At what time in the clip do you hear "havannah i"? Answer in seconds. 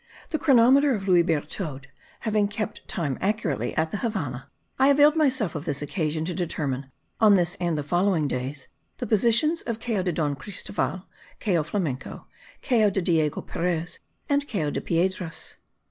3.97-4.87